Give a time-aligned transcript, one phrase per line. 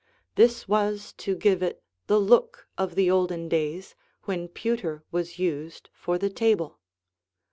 [0.33, 3.93] This was to give it the look of the olden days,
[4.23, 6.79] when pewter was used for the table.